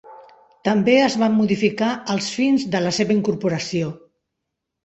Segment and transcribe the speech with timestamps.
[0.69, 3.93] També es van modificar els fins de la seva incorporació.